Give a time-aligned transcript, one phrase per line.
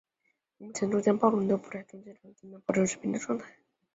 [0.57, 3.59] 而目前则多将暴龙的步态重建成与地面保持水平的状态。